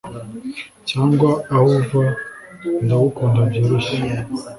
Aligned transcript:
cyangwa 0.89 1.29
aho 1.53 1.67
uva 1.79 2.03
Ndagukund 2.83 3.35
byoroshye 3.49 3.97